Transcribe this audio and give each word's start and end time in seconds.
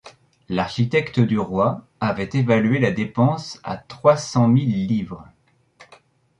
L’architecte 0.49 1.19
du 1.19 1.37
roi 1.37 1.85
avait 1.99 2.31
évalué 2.33 2.79
la 2.79 2.89
dépense 2.89 3.59
à 3.63 3.77
trois 3.77 4.17
cent 4.17 4.47
mille 4.47 4.87
livres. 4.87 5.27